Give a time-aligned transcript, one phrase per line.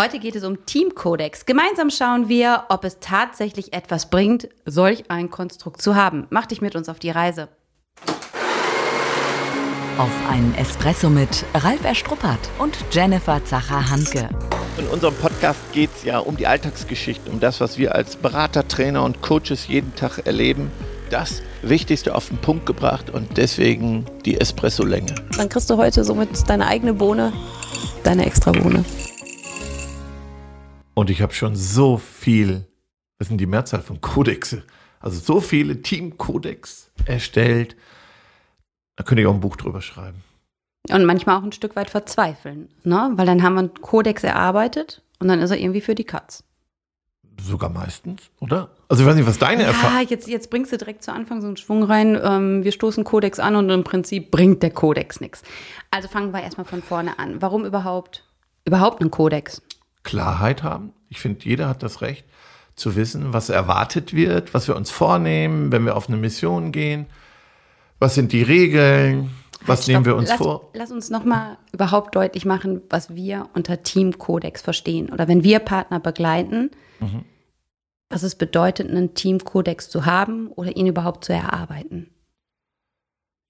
[0.00, 1.44] Heute geht es um Teamkodex.
[1.44, 6.26] Gemeinsam schauen wir, ob es tatsächlich etwas bringt, solch ein Konstrukt zu haben.
[6.30, 7.48] Mach dich mit uns auf die Reise.
[9.98, 14.30] Auf einen Espresso mit Ralf Erstruppert und Jennifer Zacher-Hanke.
[14.78, 18.66] In unserem Podcast geht es ja um die Alltagsgeschichte, um das, was wir als Berater,
[18.66, 20.72] Trainer und Coaches jeden Tag erleben.
[21.10, 25.14] Das Wichtigste auf den Punkt gebracht und deswegen die Espresso-Länge.
[25.36, 27.34] Dann kriegst du heute somit deine eigene Bohne,
[28.02, 28.82] deine extra Bohne.
[30.94, 32.66] Und ich habe schon so viel,
[33.18, 34.64] das sind die Mehrzahl von Kodexe,
[35.00, 37.76] also so viele Teamkodex erstellt.
[38.96, 40.22] Da könnte ich auch ein Buch drüber schreiben.
[40.90, 43.12] Und manchmal auch ein Stück weit verzweifeln, ne?
[43.14, 46.42] Weil dann haben wir einen Kodex erarbeitet und dann ist er irgendwie für die Katz.
[47.40, 48.70] Sogar meistens, oder?
[48.88, 51.40] Also ich weiß nicht, was deine ja, Erfahrung jetzt, jetzt bringst du direkt zu Anfang
[51.40, 52.18] so einen Schwung rein.
[52.22, 55.42] Ähm, wir stoßen Kodex an und im Prinzip bringt der Kodex nichts.
[55.90, 57.40] Also fangen wir erstmal von vorne an.
[57.40, 58.24] Warum überhaupt,
[58.66, 59.62] überhaupt einen Kodex?
[60.02, 60.92] Klarheit haben.
[61.08, 62.24] Ich finde, jeder hat das Recht
[62.76, 67.06] zu wissen, was erwartet wird, was wir uns vornehmen, wenn wir auf eine Mission gehen.
[67.98, 69.30] Was sind die Regeln?
[69.66, 70.70] Was Halt, nehmen wir uns lass, vor?
[70.72, 75.10] Lass uns nochmal überhaupt deutlich machen, was wir unter Teamkodex verstehen.
[75.10, 77.24] Oder wenn wir Partner begleiten, Mhm.
[78.08, 82.08] was es bedeutet, einen Teamkodex zu haben oder ihn überhaupt zu erarbeiten.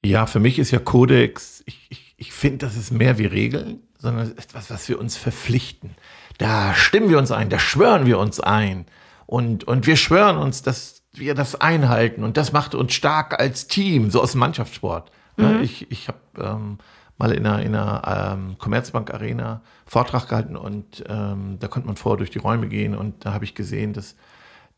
[0.05, 3.83] Ja, für mich ist ja Kodex, ich, ich, ich finde, das ist mehr wie Regeln,
[3.99, 5.91] sondern es ist etwas, was wir uns verpflichten.
[6.41, 8.87] Da stimmen wir uns ein, da schwören wir uns ein.
[9.27, 12.25] Und, und wir schwören uns, dass wir das einhalten.
[12.25, 15.13] Und das macht uns stark als Team, so aus dem Mannschaftssport.
[15.37, 16.79] Ja, ich ich habe ähm,
[17.19, 21.97] mal in einer, in einer ähm, Commerzbank Arena Vortrag gehalten und ähm, da konnte man
[21.97, 24.17] vor durch die Räume gehen und da habe ich gesehen, dass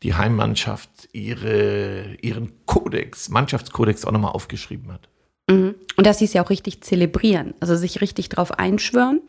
[0.03, 5.07] die Heimmannschaft ihre, ihren Kodex, Mannschaftskodex auch nochmal aufgeschrieben hat.
[5.49, 5.75] Mhm.
[5.95, 9.21] Und dass sie es ja auch richtig zelebrieren, also sich richtig drauf einschwören.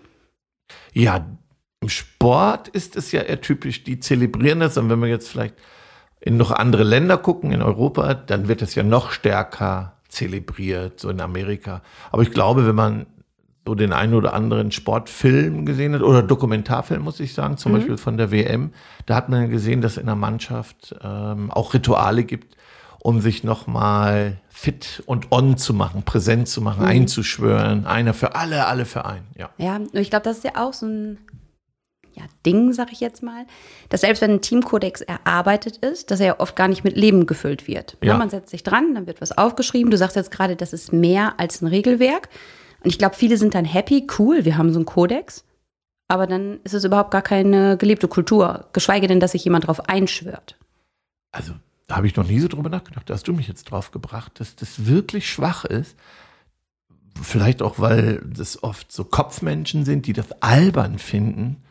[0.92, 1.26] Ja,
[1.84, 4.78] im Sport ist es ja eher typisch, die zelebrieren das.
[4.78, 5.54] Und wenn wir jetzt vielleicht
[6.18, 11.10] in noch andere Länder gucken, in Europa, dann wird es ja noch stärker zelebriert, so
[11.10, 11.82] in Amerika.
[12.10, 13.04] Aber ich glaube, wenn man
[13.66, 17.98] so den einen oder anderen Sportfilm gesehen hat oder Dokumentarfilm, muss ich sagen, zum Beispiel
[17.98, 18.70] von der WM,
[19.04, 22.56] da hat man gesehen, dass in der Mannschaft ähm, auch Rituale gibt,
[23.00, 27.84] um sich nochmal fit und on zu machen, präsent zu machen, einzuschwören.
[27.84, 29.26] Einer für alle, alle für einen.
[29.36, 29.50] Ja.
[29.58, 31.18] Ja, ich glaube, das ist ja auch so ein
[32.14, 33.46] ja, Ding, sag ich jetzt mal,
[33.88, 37.26] dass selbst wenn ein Teamkodex erarbeitet ist, dass er ja oft gar nicht mit Leben
[37.26, 37.96] gefüllt wird.
[38.00, 38.18] Ne, Ja.
[38.18, 39.90] Man setzt sich dran, dann wird was aufgeschrieben.
[39.90, 42.28] Du sagst jetzt gerade, das ist mehr als ein Regelwerk.
[42.82, 45.44] Und ich glaube, viele sind dann happy, cool, wir haben so einen Kodex.
[46.08, 49.88] Aber dann ist es überhaupt gar keine gelebte Kultur, geschweige denn, dass sich jemand darauf
[49.88, 50.56] einschwört.
[51.32, 51.54] Also,
[51.86, 53.08] da habe ich noch nie so drüber nachgedacht.
[53.08, 55.96] Da hast du mich jetzt drauf gebracht, dass das wirklich schwach ist.
[57.20, 61.62] Vielleicht auch, weil das oft so Kopfmenschen sind, die das albern finden.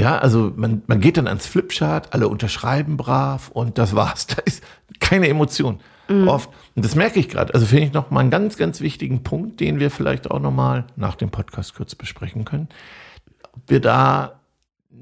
[0.00, 4.26] Ja, also man, man geht dann ans Flipchart, alle unterschreiben brav und das war's.
[4.36, 4.62] Da ist
[5.00, 5.80] keine Emotion
[6.26, 6.50] oft.
[6.74, 7.54] Und das merke ich gerade.
[7.54, 10.50] Also finde ich noch mal einen ganz, ganz wichtigen Punkt, den wir vielleicht auch noch
[10.50, 12.68] mal nach dem Podcast kurz besprechen können.
[13.52, 14.40] Ob wir da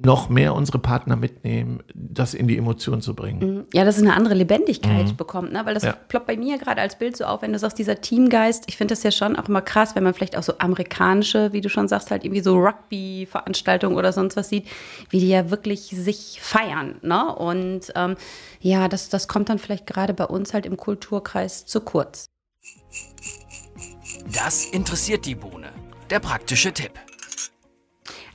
[0.03, 3.67] noch mehr unsere Partner mitnehmen, das in die Emotion zu bringen.
[3.75, 5.67] Ja, dass es eine andere Lebendigkeit bekommt, ne?
[5.67, 5.93] weil das Ja.
[5.93, 8.93] ploppt bei mir gerade als Bild so auf, wenn du sagst, dieser Teamgeist, ich finde
[8.93, 11.87] das ja schon auch immer krass, wenn man vielleicht auch so amerikanische, wie du schon
[11.87, 14.67] sagst, halt irgendwie so Rugby-Veranstaltungen oder sonst was sieht,
[15.11, 16.97] wie die ja wirklich sich feiern.
[17.03, 17.35] Ne?
[17.35, 18.15] Und ähm,
[18.61, 22.27] ja, das, das kommt dann vielleicht gerade bei uns halt im Kulturkreis zu kurz.
[24.33, 25.69] Das interessiert die Bohne.
[26.09, 26.93] Der praktische Tipp.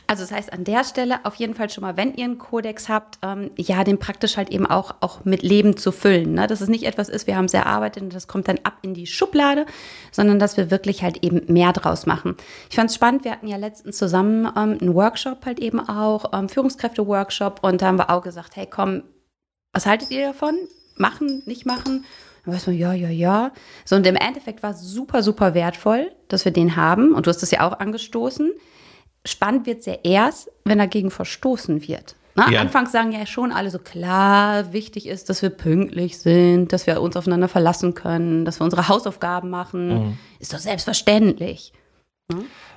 [0.08, 2.90] Also das heißt, an der Stelle auf jeden Fall schon mal, wenn ihr einen Kodex
[2.90, 6.34] habt, ähm, ja, den praktisch halt eben auch, auch mit Leben zu füllen.
[6.34, 6.48] Ne?
[6.48, 8.94] Dass es nicht etwas ist, wir haben es erarbeitet und das kommt dann ab in
[8.94, 9.66] die Schublade,
[10.12, 12.36] sondern dass wir wirklich halt eben mehr draus machen.
[12.70, 16.34] Ich fand es spannend, wir hatten ja letztens zusammen ähm, einen Workshop halt eben auch,
[16.34, 19.04] ähm, Führungskräfte-Workshop und da haben wir auch gesagt, hey komm,
[19.74, 20.56] was haltet ihr davon?
[20.98, 22.06] Machen, nicht machen?
[22.46, 23.52] Dann weiß man, ja, ja, ja.
[23.86, 27.14] So, und im Endeffekt war es super, super wertvoll, dass wir den haben.
[27.14, 28.52] Und du hast das ja auch angestoßen
[29.26, 32.16] spannend wird es ja erst, wenn dagegen verstoßen wird.
[32.36, 32.46] Ne?
[32.52, 32.62] Ja.
[32.62, 37.02] Anfangs sagen ja schon alle so klar, wichtig ist, dass wir pünktlich sind, dass wir
[37.02, 40.18] uns aufeinander verlassen können, dass wir unsere Hausaufgaben machen.
[40.40, 41.72] Ist doch selbstverständlich.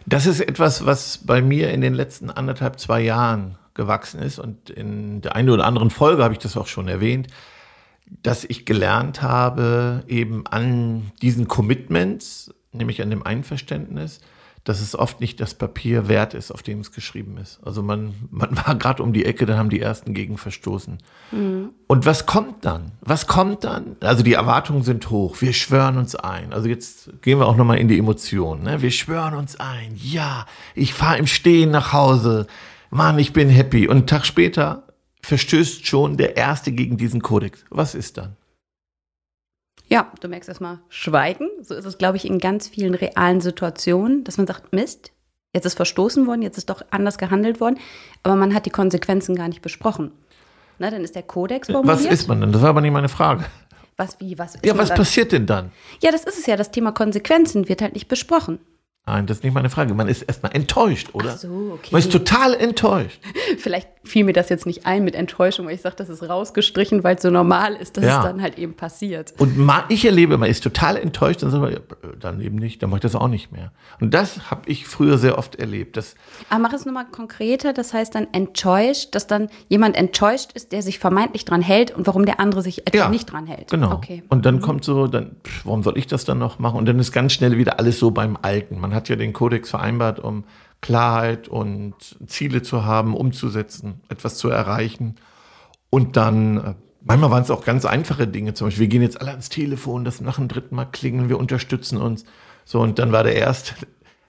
[0.07, 4.39] Das ist etwas, was bei mir in den letzten anderthalb, zwei Jahren gewachsen ist.
[4.39, 7.29] Und in der einen oder anderen Folge habe ich das auch schon erwähnt,
[8.23, 14.21] dass ich gelernt habe, eben an diesen Commitments, nämlich an dem Einverständnis,
[14.65, 17.61] dass es oft nicht das Papier wert ist, auf dem es geschrieben ist.
[17.65, 20.99] Also man, man war gerade um die Ecke, dann haben die ersten gegen verstoßen.
[21.87, 22.93] Und was kommt dann?
[23.01, 23.97] Was kommt dann?
[24.01, 25.41] Also die Erwartungen sind hoch.
[25.41, 26.53] Wir schwören uns ein.
[26.53, 28.63] Also jetzt gehen wir auch nochmal in die Emotionen.
[28.63, 28.83] Ne?
[28.83, 29.93] Wir schwören uns ein.
[29.97, 32.47] Ja, ich fahre im Stehen nach Hause.
[32.91, 33.87] Mann, ich bin happy.
[33.89, 34.85] Und einen Tag später
[35.23, 37.65] verstößt schon der Erste gegen diesen Kodex.
[37.71, 38.38] Was ist dann?
[39.89, 41.49] Ja, du merkst erstmal Schweigen.
[41.63, 45.13] So ist es, glaube ich, in ganz vielen realen Situationen, dass man sagt, Mist,
[45.55, 47.79] jetzt ist verstoßen worden, jetzt ist doch anders gehandelt worden,
[48.23, 50.13] aber man hat die Konsequenzen gar nicht besprochen.
[50.79, 52.05] Na, dann ist der Kodex formuliert.
[52.05, 52.53] Was ist man denn?
[52.53, 53.45] Das war aber nicht meine Frage.
[53.97, 54.99] Was, wie, was ist Ja, was dann?
[54.99, 55.73] passiert denn dann?
[56.01, 56.55] Ja, das ist es ja.
[56.57, 58.61] Das Thema Konsequenzen wird halt nicht besprochen.
[59.09, 59.95] Nein, das ist nicht meine Frage.
[59.95, 61.31] Man ist erstmal enttäuscht, oder?
[61.33, 61.89] Ach so, okay.
[61.93, 63.21] Man ist total enttäuscht.
[63.59, 67.05] Vielleicht fiel mir das jetzt nicht ein mit Enttäuschung, weil ich sage, das ist rausgestrichen,
[67.05, 68.19] weil es so normal ist, dass Ja.
[68.19, 69.33] es dann halt eben passiert.
[69.39, 69.57] Und
[69.89, 71.79] ich erlebe, man ist total enttäuscht, dann sagt man, ja,
[72.21, 73.73] dann eben nicht, dann mache ich das auch nicht mehr.
[74.01, 75.97] Und das habe ich früher sehr oft erlebt.
[75.97, 76.15] Das,
[76.51, 80.83] Aber mach es nochmal konkreter, das heißt dann enttäuscht, dass dann jemand enttäuscht ist, der
[80.83, 83.71] sich vermeintlich dran hält und warum der andere sich etwa ja, nicht dran hält.
[83.71, 83.93] Genau.
[83.93, 84.23] Okay.
[84.29, 86.77] Und dann kommt so, dann, pff, warum soll ich das dann noch machen?
[86.79, 88.81] Und dann ist ganz schnell wieder alles so beim Alten.
[88.81, 90.45] Man hat ja den Kodex vereinbart, um
[90.81, 91.95] Klarheit und
[92.27, 95.17] Ziele zu haben, umzusetzen, etwas zu erreichen.
[95.91, 96.75] Und dann, äh,
[97.05, 98.55] manchmal waren es auch ganz einfache Dinge.
[98.55, 101.39] Zum Beispiel, wir gehen jetzt alle ans Telefon, das nach dem dritten Mal klingeln, wir
[101.39, 102.25] unterstützen uns.
[102.65, 103.75] So, und dann war der erste,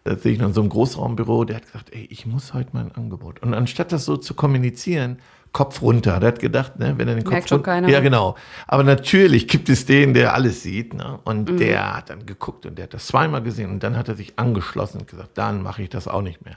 [0.03, 2.69] da sehe ich noch in so einem Großraumbüro, der hat gesagt, ey, ich muss heute
[2.73, 3.41] mein Angebot.
[3.41, 5.17] Und anstatt das so zu kommunizieren,
[5.51, 6.19] Kopf runter.
[6.19, 7.89] Der hat gedacht, ne, wenn er den Kopf Merkt schon keiner.
[7.89, 8.35] Ja, genau.
[8.67, 11.19] Aber natürlich gibt es den, der alles sieht, ne?
[11.23, 11.57] Und Mhm.
[11.57, 14.37] der hat dann geguckt und der hat das zweimal gesehen und dann hat er sich
[14.37, 16.55] angeschlossen und gesagt, dann mache ich das auch nicht mehr.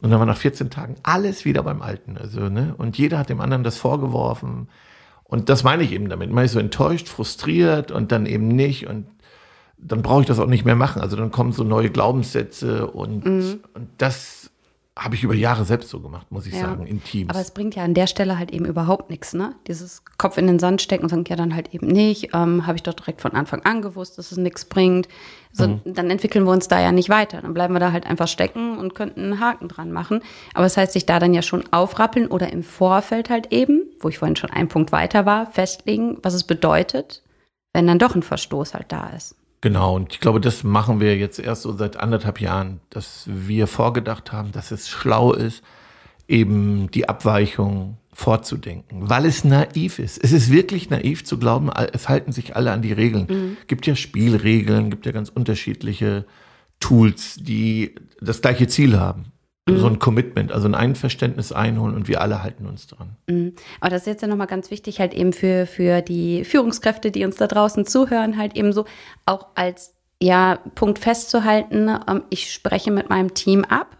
[0.00, 2.16] Und dann war nach 14 Tagen alles wieder beim Alten.
[2.16, 2.74] Also, ne?
[2.78, 4.68] Und jeder hat dem anderen das vorgeworfen.
[5.24, 6.30] Und das meine ich eben damit.
[6.30, 8.86] Man ist so enttäuscht, frustriert und dann eben nicht.
[8.86, 9.06] Und
[9.80, 11.00] dann brauche ich das auch nicht mehr machen.
[11.00, 13.60] Also dann kommen so neue Glaubenssätze und, Mhm.
[13.74, 14.50] und das
[14.98, 16.62] habe ich über Jahre selbst so gemacht, muss ich Ja.
[16.62, 17.30] sagen, in Teams.
[17.30, 19.54] Aber es bringt ja an der Stelle halt eben überhaupt nichts, ne?
[19.68, 22.30] Dieses Kopf in den Sand stecken und sagen, ja, dann halt eben nicht.
[22.34, 25.06] Ähm, Habe ich doch direkt von Anfang an gewusst, dass es nichts bringt.
[25.52, 25.80] So, Mhm.
[25.84, 27.40] Dann entwickeln wir uns da ja nicht weiter.
[27.42, 30.20] Dann bleiben wir da halt einfach stecken und könnten einen Haken dran machen.
[30.54, 34.08] Aber das heißt, sich da dann ja schon aufrappeln oder im Vorfeld halt eben, wo
[34.08, 37.22] ich vorhin schon einen Punkt weiter war, festlegen, was es bedeutet,
[37.72, 39.36] wenn dann doch ein Verstoß halt da ist.
[39.60, 43.66] Genau, und ich glaube, das machen wir jetzt erst so seit anderthalb Jahren, dass wir
[43.66, 45.62] vorgedacht haben, dass es schlau ist,
[46.28, 50.22] eben die Abweichung vorzudenken, weil es naiv ist.
[50.22, 53.56] Es ist wirklich naiv zu glauben, es halten sich alle an die Regeln.
[53.66, 56.24] Gibt ja Spielregeln, gibt ja ganz unterschiedliche
[56.80, 59.32] Tools, die das gleiche Ziel haben.
[59.76, 63.16] So ein Commitment, also ein Einverständnis einholen und wir alle halten uns dran.
[63.26, 63.54] Mhm.
[63.80, 67.24] Aber das ist jetzt ja nochmal ganz wichtig, halt eben für, für die Führungskräfte, die
[67.24, 68.86] uns da draußen zuhören, halt eben so
[69.26, 73.96] auch als ja, Punkt festzuhalten, ähm, ich spreche mit meinem Team ab,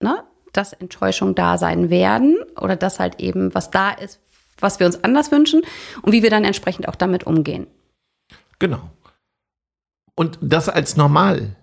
[0.00, 4.20] ne, dass Enttäuschungen da sein werden oder dass halt eben was da ist,
[4.58, 5.62] was wir uns anders wünschen
[6.02, 7.66] und wie wir dann entsprechend auch damit umgehen.
[8.58, 8.90] Genau.
[10.14, 11.54] Und das als normal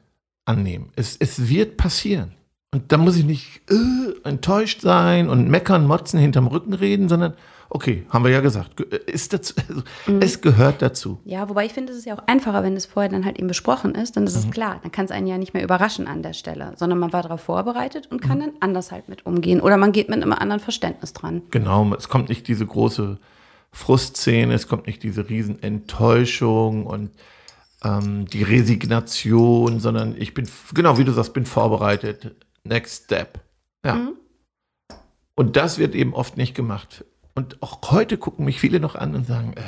[0.46, 0.92] annehmen.
[0.96, 2.36] Es, es wird passieren.
[2.76, 7.34] Und da muss ich nicht äh, enttäuscht sein und meckern, motzen, hinterm Rücken reden, sondern
[7.70, 9.82] okay, haben wir ja gesagt, ge- äh, ist dazu, also,
[10.20, 11.20] es gehört dazu.
[11.24, 13.48] Ja, wobei ich finde, es ist ja auch einfacher, wenn es vorher dann halt eben
[13.48, 14.80] besprochen ist, dann ist es klar.
[14.84, 17.40] Dann kann es einen ja nicht mehr überraschen an der Stelle, sondern man war darauf
[17.42, 19.62] vorbereitet und kann dann anders halt mit umgehen.
[19.62, 21.44] Oder man geht mit einem anderen Verständnis dran.
[21.52, 23.18] Genau, es kommt nicht diese große
[23.72, 27.12] Frustszene, es kommt nicht diese riesen Enttäuschung und
[27.86, 32.36] ähm, die Resignation, sondern ich bin, genau wie du sagst, bin vorbereitet.
[32.66, 33.40] Next step.
[33.86, 34.10] Ja.
[35.36, 37.06] Und das wird eben oft nicht gemacht.
[37.36, 39.62] Und auch heute gucken mich viele noch an und sagen, äh,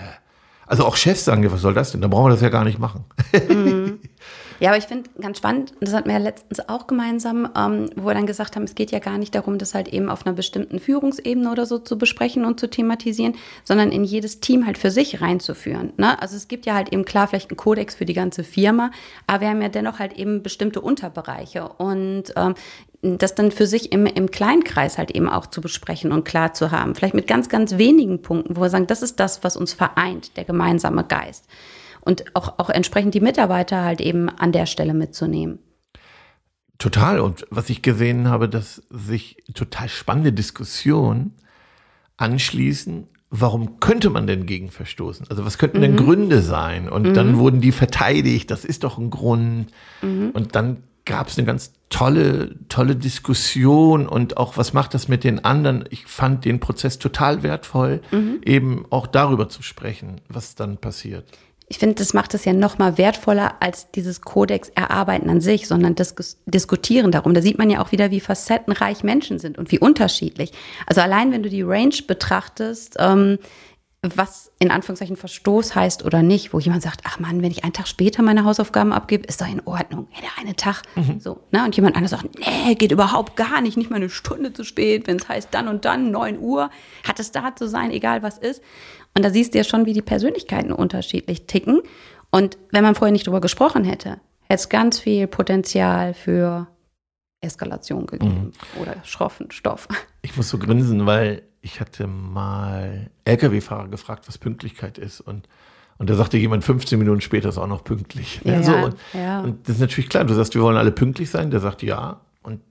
[0.65, 2.01] also auch Chefs sagen, ja, was soll das denn?
[2.01, 3.05] Da brauchen wir das ja gar nicht machen.
[4.59, 8.07] Ja, aber ich finde ganz spannend, das hatten wir ja letztens auch gemeinsam, ähm, wo
[8.07, 10.35] wir dann gesagt haben, es geht ja gar nicht darum, das halt eben auf einer
[10.35, 14.89] bestimmten Führungsebene oder so zu besprechen und zu thematisieren, sondern in jedes Team halt für
[14.89, 15.93] sich reinzuführen.
[15.97, 16.19] Ne?
[16.21, 18.91] Also es gibt ja halt eben klar vielleicht einen Kodex für die ganze Firma,
[19.27, 22.55] aber wir haben ja dennoch halt eben bestimmte Unterbereiche und ähm,
[23.01, 26.71] das dann für sich im, im Kleinkreis halt eben auch zu besprechen und klar zu
[26.71, 26.95] haben.
[26.95, 30.35] Vielleicht mit ganz, ganz wenigen Punkten, wo wir sagen, das ist das, was uns vereint,
[30.35, 31.45] der gemeinsame Geist
[32.07, 35.59] und auch, auch entsprechend die Mitarbeiter halt eben an der Stelle mitzunehmen.
[36.77, 37.19] Total.
[37.19, 41.33] Und was ich gesehen habe, dass sich total spannende Diskussionen
[42.15, 43.07] anschließen.
[43.29, 45.27] Warum könnte man denn gegen verstoßen?
[45.29, 46.87] Also was könnten denn Gründe sein?
[46.87, 48.49] Und dann wurden die verteidigt.
[48.49, 49.67] Das ist doch ein Grund.
[50.01, 55.23] Und dann gab es eine ganz tolle, tolle Diskussion und auch was macht das mit
[55.23, 55.85] den anderen?
[55.89, 58.01] Ich fand den Prozess total wertvoll,
[58.45, 61.25] eben auch darüber zu sprechen, was dann passiert.
[61.69, 65.67] Ich finde, das macht es ja noch mal wertvoller als dieses Kodex erarbeiten an sich,
[65.67, 67.33] sondern das Diskutieren darum.
[67.33, 70.53] Da sieht man ja auch wieder, wie facettenreich Menschen sind und wie unterschiedlich.
[70.86, 73.38] Also allein, wenn du die Range betrachtest, ähm,
[74.04, 77.74] was in Anführungszeichen Verstoß heißt oder nicht, wo jemand sagt, ach Mann, wenn ich einen
[77.74, 80.08] Tag später meine Hausaufgaben abgebe, ist doch in Ordnung.
[80.13, 80.84] Ja, der eine Tag.
[81.20, 81.66] So, ne?
[81.66, 85.08] Und jemand anderes sagt, nee, geht überhaupt gar nicht, nicht mal eine Stunde zu spät,
[85.08, 86.70] wenn es heißt dann und dann, 9 Uhr,
[87.08, 88.62] hat es da zu sein, egal was ist.
[89.16, 91.82] Und da siehst du ja schon, wie die Persönlichkeiten unterschiedlich ticken.
[92.30, 96.68] Und wenn man vorher nicht drüber gesprochen hätte, hätte es ganz viel Potenzial für
[97.42, 99.88] Eskalation gegeben oder schroffen Stoff.
[100.22, 105.19] Ich muss so grinsen, weil ich hatte mal LKW-Fahrer gefragt, was Pünktlichkeit ist.
[105.19, 105.50] Und,
[105.97, 108.39] und da sagte jemand, 15 Minuten später ist auch noch pünktlich.
[108.45, 109.41] Ja, so, und, ja.
[109.41, 110.24] und das ist natürlich klar.
[110.24, 111.51] Du sagst, wir wollen alle pünktlich sein.
[111.51, 112.21] Der sagt ja.
[112.41, 112.62] Und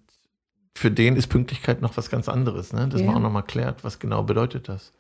[0.74, 2.72] für den ist Pünktlichkeit noch was ganz anderes.
[2.72, 2.88] Ne?
[2.88, 3.06] Dass Ja.
[3.08, 4.94] man auch nochmal klärt, was genau bedeutet das.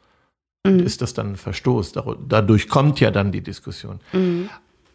[0.66, 0.80] Mhm.
[0.80, 1.92] Ist das dann ein Verstoß?
[2.28, 4.00] Dadurch kommt ja dann die Diskussion.
[4.12, 4.50] Mhm.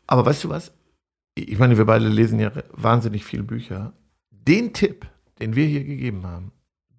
[0.05, 0.72] Aber weißt du was?
[1.34, 3.93] Ich meine, wir beide lesen ja wahnsinnig viele Bücher.
[4.29, 5.08] Den Tipp,
[5.39, 6.51] den wir hier gegeben haben,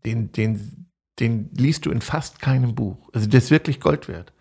[0.04, 0.86] den, den,
[1.20, 3.10] den liest du in fast keinem Buch.
[3.12, 4.32] Also der ist wirklich Gold wert.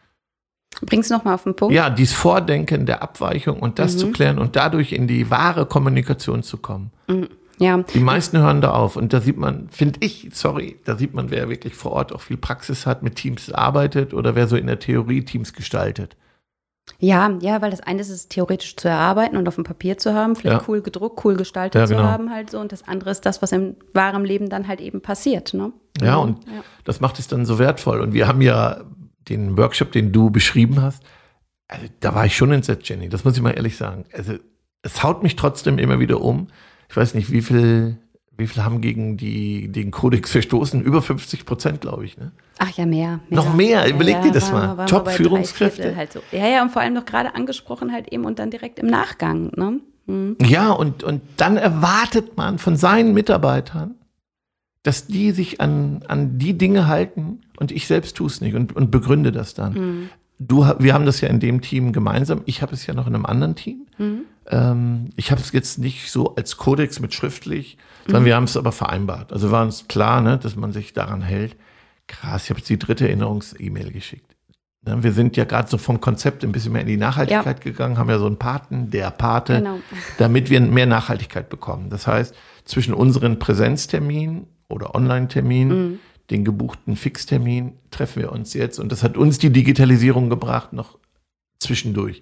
[0.86, 1.76] Bring's noch mal auf den Punkt.
[1.76, 4.00] Ja, dieses Vordenken der Abweichung und das Mhm.
[4.00, 6.92] zu klären und dadurch in die wahre Kommunikation zu kommen.
[7.60, 7.78] ja.
[7.94, 11.30] Die meisten hören da auf und da sieht man, finde ich, sorry, da sieht man,
[11.30, 14.66] wer wirklich vor Ort auch viel Praxis hat, mit Teams arbeitet oder wer so in
[14.68, 16.16] der Theorie Teams gestaltet.
[17.00, 20.14] Ja, ja, weil das eine ist es theoretisch zu erarbeiten und auf dem Papier zu
[20.14, 20.68] haben, vielleicht Ja.
[20.68, 22.08] cool gedruckt, cool gestaltet Ja, zu genau.
[22.08, 25.02] haben halt so und das andere ist das, was im wahren Leben dann halt eben
[25.02, 25.72] passiert, ne?
[26.02, 26.64] Ja, und Ja.
[26.84, 28.02] das macht es dann so wertvoll.
[28.02, 28.82] Und wir haben ja
[29.30, 31.04] den Workshop, den du beschrieben hast,
[31.68, 34.06] also da war ich schon entsetzt, Jenny, das muss ich mal ehrlich sagen.
[34.14, 34.34] Also
[34.82, 36.48] es haut mich trotzdem immer wieder um.
[36.90, 37.98] Ich weiß nicht, wie viel,
[38.38, 40.82] wie viel haben gegen die, den Kodex verstoßen?
[40.82, 42.18] Über 50 Prozent, glaube ich.
[42.18, 42.32] Ne?
[42.58, 43.20] Ach ja, mehr.
[43.30, 43.88] Noch mehr?
[43.90, 44.62] Überleg dir das waren mal.
[44.62, 45.82] wir- waren wir Top bei drei Führungskräfte.
[45.84, 46.20] Viertel Halt so.
[46.32, 49.52] Ja, ja, und vor allem noch gerade angesprochen halt eben und dann direkt im Nachgang,
[49.56, 49.80] ne?
[50.08, 50.36] Hm.
[50.42, 53.96] Ja, und, und dann erwartet man von seinen Mitarbeitern,
[54.84, 58.76] dass die sich an, an die Dinge halten und ich selbst tue es nicht und,
[58.76, 60.10] und begründe das dann.
[60.44, 62.42] Du, wir haben das ja in dem Team gemeinsam.
[62.46, 63.86] Ich habe es ja noch in einem anderen Team.
[64.50, 68.58] Ähm, ich habe es jetzt nicht so als Kodex mit schriftlich, sondern wir haben es
[68.58, 69.32] aber vereinbart.
[69.32, 71.56] Also war uns klar, ne, dass man sich daran hält.
[72.08, 74.36] Krass, ich habe jetzt die dritte Erinnerungs-E-Mail geschickt.
[74.84, 78.00] Ne, Wir sind ja gerade so vom Konzept ein bisschen mehr in die Nachhaltigkeit gegangen,
[78.00, 79.78] haben ja so einen Paten, der Pate, Genau.
[80.18, 81.92] damit wir mehr Nachhaltigkeit bekommen.
[81.92, 82.34] Das heißt,
[82.66, 86.00] zwischen unseren Präsenzterminen oder Online-Terminen,
[86.32, 88.80] den gebuchten Fixtermin, treffen wir uns jetzt.
[88.80, 90.98] Und das hat uns die Digitalisierung gebracht, noch
[91.60, 92.22] zwischendurch.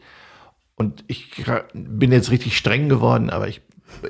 [0.75, 3.62] Und ich bin jetzt richtig streng geworden, aber ich,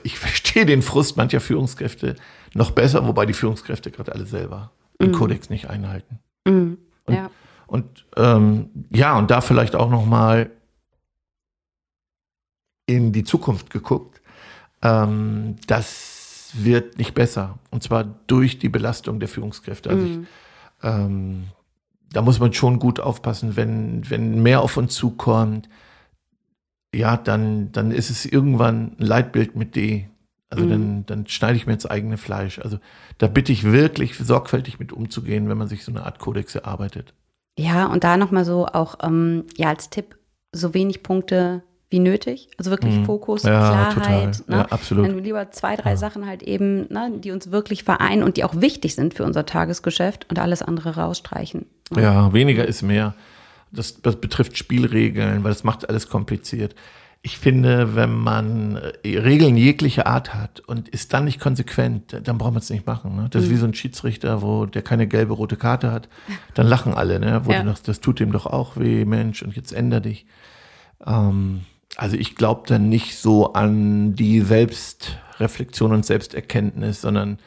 [0.03, 2.15] ich verstehe den Frust mancher Führungskräfte
[2.53, 6.19] noch besser, wobei die Führungskräfte gerade alle selber den Kodex nicht einhalten.
[6.45, 6.77] Mhm.
[7.05, 7.29] Und- Ja.
[7.67, 10.49] Und ähm, ja, und da vielleicht auch noch mal
[12.87, 14.21] in die Zukunft geguckt.
[14.81, 15.55] Ähm,
[16.53, 17.59] wird nicht besser.
[17.69, 19.89] Und zwar durch die Belastung der Führungskräfte.
[19.89, 20.19] Also ich,
[20.83, 21.45] ähm,
[22.11, 25.69] da muss man schon gut aufpassen, wenn, wenn mehr auf uns zukommt,
[26.93, 30.09] ja, dann, dann ist es irgendwann ein Leitbild mit D.
[30.49, 32.57] Also dann, dann schneide ich mir ins eigene Fleisch.
[32.57, 32.79] Also
[33.19, 37.13] da bitte ich wirklich sorgfältig mit umzugehen, wenn man sich so eine Art Kodex erarbeitet.
[37.59, 40.17] Ja, und da nochmal so auch, ähm, ja, als Tipp,
[40.51, 42.49] so wenig Punkte wie nötig.
[42.57, 43.05] Also wirklich Mhm.
[43.05, 43.49] Fokus, Ja,
[43.89, 43.93] Klarheit.
[43.93, 44.25] total.
[44.47, 44.57] Ne?
[44.57, 45.07] Ja, absolut.
[45.07, 48.61] Dann lieber zwei, drei Sachen halt eben, ne, die uns wirklich vereinen und die auch
[48.61, 51.65] wichtig sind für unser Tagesgeschäft und alles andere rausstreichen.
[51.91, 52.01] Ne?
[52.03, 53.15] Ja, weniger ist mehr.
[53.71, 56.75] Das, das betrifft Spielregeln, weil das macht alles kompliziert.
[57.21, 62.37] Ich finde, wenn man äh, Regeln jeglicher Art hat und ist dann nicht konsequent, dann
[62.37, 63.15] braucht man es nicht machen.
[63.15, 63.27] Ne?
[63.29, 66.07] Das ist wie so ein Schiedsrichter, wo der keine gelbe, rote Karte hat.
[66.53, 67.41] Dann lachen alle, ne?
[67.43, 67.61] wo Ja.
[67.61, 70.27] du sagst, das tut dem doch auch weh, Mensch, und jetzt änder dich.
[71.05, 71.61] Ähm,
[71.95, 77.39] also ich glaube dann nicht so an die Selbstreflexion und Selbsterkenntnis, sondern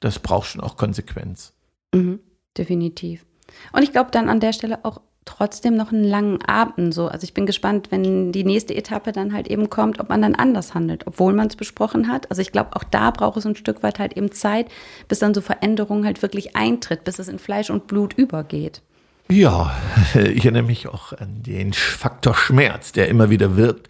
[0.00, 1.52] das braucht schon auch Konsequenz.
[1.94, 2.20] Mhm,
[2.56, 3.26] definitiv.
[3.72, 7.08] Und ich glaube dann an der Stelle auch trotzdem noch einen langen Abend so.
[7.08, 10.34] Also ich bin gespannt, wenn die nächste Etappe dann halt eben kommt, ob man dann
[10.34, 12.30] anders handelt, obwohl man es besprochen hat.
[12.30, 14.68] Also ich glaube, auch da braucht es ein Stück weit halt eben Zeit,
[15.06, 18.80] bis dann so Veränderungen halt wirklich eintritt, bis es in Fleisch und Blut übergeht.
[19.30, 19.76] Ja,
[20.14, 23.88] ich erinnere mich auch an den Faktor Schmerz, der immer wieder wirkt.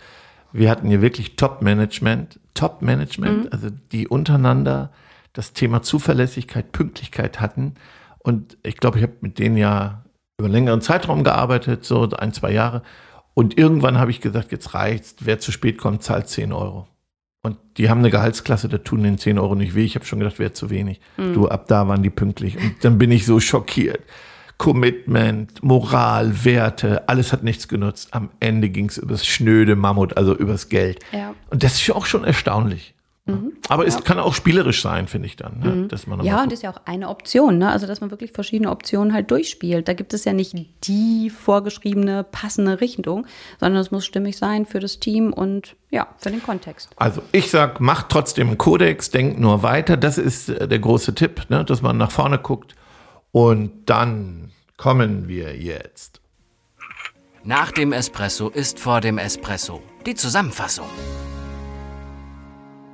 [0.52, 4.90] Wir hatten hier wirklich Top-Management, Top-Management, also die untereinander
[5.33, 7.75] das Thema Zuverlässigkeit, Pünktlichkeit hatten.
[8.18, 10.04] Und ich glaube, ich habe mit denen ja
[10.38, 12.83] über einen längeren Zeitraum gearbeitet, so ein, zwei Jahre.
[13.35, 15.16] Und irgendwann habe ich gesagt, jetzt reicht's.
[15.21, 16.88] Wer zu spät kommt, zahlt 10 Euro.
[17.42, 19.85] Und die haben eine Gehaltsklasse, da tun den 10 Euro nicht weh.
[19.85, 21.00] Ich habe schon gedacht, wäre zu wenig.
[21.35, 22.57] Du, ab da waren die pünktlich.
[22.57, 24.00] Und dann bin ich so schockiert.
[24.59, 28.09] Commitment, Moral, Werte, alles hat nichts genutzt.
[28.12, 30.99] Am Ende ging es übers schnöde Mammut, also übers Geld.
[31.12, 31.35] Ja.
[31.50, 32.95] Und das ist ja auch schon erstaunlich.
[33.69, 35.59] Aber es kann auch spielerisch sein, finde ich dann.
[35.59, 35.88] Ne?
[35.88, 37.71] Dass man Ja, und ist ja auch eine Option, ne?
[37.71, 39.87] Also, dass man wirklich verschiedene Optionen halt durchspielt.
[39.87, 43.27] Da gibt es ja nicht die vorgeschriebene, passende Richtung,
[43.61, 46.88] sondern es muss stimmig sein für das Team und ja, für den Kontext.
[46.97, 49.99] Also ich sag, macht trotzdem einen Kodex, denkt nur weiter.
[49.99, 51.65] Das ist äh, der große Tipp, ne?
[51.65, 52.75] dass man nach vorne guckt.
[53.40, 56.21] Und dann kommen wir jetzt.
[57.45, 59.80] Nach dem Espresso ist vor dem Espresso.
[60.07, 60.88] Die Zusammenfassung.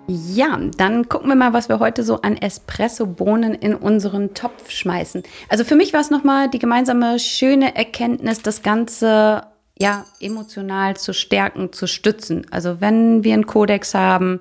[0.06, 5.22] Ja, dann gucken wir mal, was wir heute so an Espresso-Bohnen in unseren Topf schmeißen.
[5.48, 9.46] Also für mich war es nochmal die gemeinsame schöne Erkenntnis, das Ganze
[9.78, 12.46] ja emotional zu stärken, zu stützen.
[12.50, 14.40] Also wenn wir einen Kodex haben,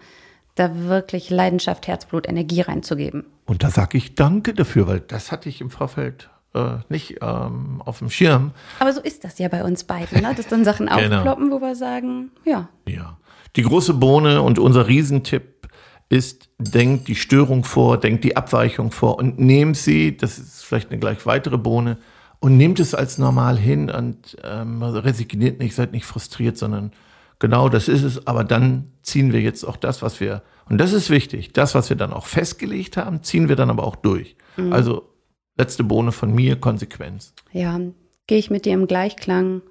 [0.55, 3.23] da wirklich Leidenschaft, Herzblut, Energie reinzugeben.
[3.45, 7.81] Und da sage ich danke dafür, weil das hatte ich im Vorfeld äh, nicht ähm,
[7.83, 8.51] auf dem Schirm.
[8.79, 10.33] Aber so ist das ja bei uns beiden, ne?
[10.35, 11.17] dass dann Sachen Genau.
[11.17, 13.17] aufploppen, wo wir sagen, ja, Ja.
[13.55, 15.67] Die große Bohne und unser Riesentipp
[16.09, 20.89] ist, denkt die Störung vor, denkt die Abweichung vor und nehmt sie, das ist vielleicht
[20.89, 21.97] eine gleich weitere Bohne,
[22.39, 26.91] und nehmt es als normal hin und ähm, resigniert nicht, seid nicht frustriert, sondern
[27.39, 28.27] genau das ist es.
[28.27, 31.89] Aber dann ziehen wir jetzt auch das, was wir, und das ist wichtig, das, was
[31.89, 34.35] wir dann auch festgelegt haben, ziehen wir dann aber auch durch.
[34.71, 35.09] Also
[35.57, 37.33] letzte Bohne von mir, Konsequenz.
[37.51, 37.79] ja,
[38.27, 39.61] gehe ich mit dir im Gleichklang,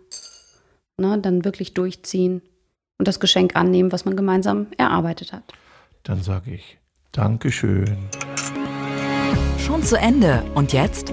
[0.99, 2.43] ne, dann wirklich durchziehen
[2.99, 5.45] und das Geschenk annehmen, was man gemeinsam erarbeitet hat.
[6.03, 6.79] Dann sage ich
[7.13, 7.97] Dankeschön.
[9.59, 10.43] Schon zu Ende.
[10.55, 11.13] Und jetzt?